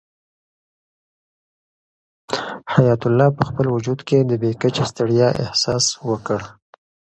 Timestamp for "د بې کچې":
4.29-4.83